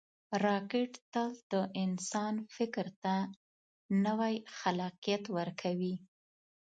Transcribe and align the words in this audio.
راکټ 0.45 0.91
تل 1.13 1.29
د 1.51 1.53
انسان 1.83 2.33
فکر 2.55 2.87
ته 3.03 3.13
نوی 4.05 4.35
خلاقیت 4.57 5.23
ورکوي 5.37 5.95